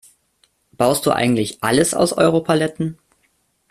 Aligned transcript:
Baust 0.71 1.05
du 1.05 1.11
eigentlich 1.11 1.61
alles 1.63 1.93
aus 1.93 2.11
Europaletten? 2.13 2.97